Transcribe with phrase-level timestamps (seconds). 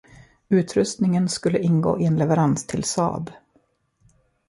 [0.49, 3.31] Utrustningen skulle ingå i en leverans till Saab.